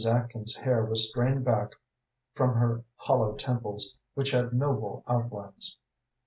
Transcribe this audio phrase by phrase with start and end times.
[0.03, 1.75] Atkins's hair was strained back
[2.33, 5.77] from her hollow temples, which had noble outlines.